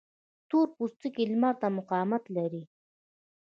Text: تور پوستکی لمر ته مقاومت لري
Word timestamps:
تور 0.49 0.67
پوستکی 0.75 1.23
لمر 1.31 1.53
ته 1.61 1.67
مقاومت 1.77 2.23
لري 2.35 2.63